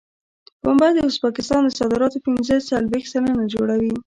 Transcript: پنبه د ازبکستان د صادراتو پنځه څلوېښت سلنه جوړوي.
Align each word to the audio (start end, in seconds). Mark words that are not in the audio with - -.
پنبه 0.61 0.87
د 0.93 0.97
ازبکستان 1.07 1.61
د 1.63 1.69
صادراتو 1.79 2.23
پنځه 2.27 2.55
څلوېښت 2.69 3.09
سلنه 3.13 3.43
جوړوي. 3.53 3.93